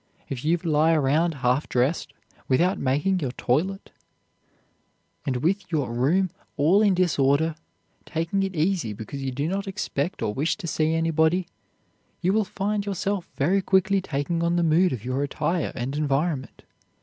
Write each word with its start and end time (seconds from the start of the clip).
If 0.29 0.43
you 0.43 0.57
lie 0.57 0.93
around 0.93 1.35
half 1.45 1.69
dressed, 1.69 2.11
without 2.47 2.79
making 2.79 3.19
your 3.19 3.33
toilet, 3.33 3.91
and 5.27 5.43
with 5.43 5.71
your 5.71 5.93
room 5.93 6.31
all 6.57 6.81
in 6.81 6.95
disorder, 6.95 7.53
taking 8.03 8.41
it 8.41 8.55
easy 8.55 8.93
because 8.93 9.21
you 9.21 9.29
do 9.31 9.47
not 9.47 9.67
expect 9.67 10.23
or 10.23 10.33
wish 10.33 10.57
to 10.57 10.65
see 10.65 10.95
anybody, 10.95 11.45
you 12.19 12.33
will 12.33 12.45
find 12.45 12.83
yourself 12.83 13.29
very 13.35 13.61
quickly 13.61 14.01
taking 14.01 14.41
on 14.41 14.55
the 14.55 14.63
mood 14.63 14.91
of 14.91 15.05
your 15.05 15.21
attire 15.21 15.71
and 15.75 15.95
environment. 15.95 16.63